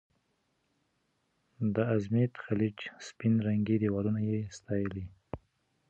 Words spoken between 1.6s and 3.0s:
د ازمېت خلیج